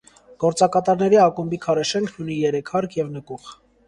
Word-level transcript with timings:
Գործակատարների 0.43 1.19
ակումբի 1.25 1.59
քարե 1.65 1.83
շենքն 1.89 2.23
ունի 2.25 2.37
երեք 2.47 2.73
հարկ 2.77 2.97
և 3.01 3.13
նկուղ։ 3.19 3.53